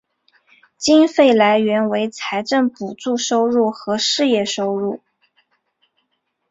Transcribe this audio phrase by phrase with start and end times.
[0.79, 4.99] 经费来源为财政补助收入和事业收入。